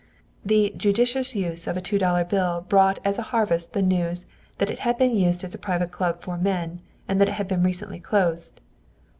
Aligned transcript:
The 0.43 0.73
judicious 0.75 1.35
use 1.35 1.67
of 1.67 1.77
a 1.77 1.81
two 1.81 1.99
dollar 1.99 2.23
bill 2.23 2.65
brought 2.67 2.97
as 3.05 3.19
a 3.19 3.29
harvest 3.29 3.73
the 3.73 3.83
news 3.83 4.25
that 4.57 4.71
it 4.71 4.79
had 4.79 4.97
been 4.97 5.15
used 5.15 5.43
as 5.43 5.53
a 5.53 5.59
private 5.59 5.91
club 5.91 6.23
for 6.23 6.39
men 6.39 6.81
and 7.07 7.21
that 7.21 7.29
it 7.29 7.33
had 7.35 7.47
been 7.47 7.61
recently 7.61 7.99
closed. 7.99 8.61